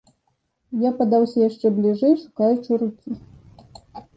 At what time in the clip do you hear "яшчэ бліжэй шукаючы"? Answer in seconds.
1.49-2.71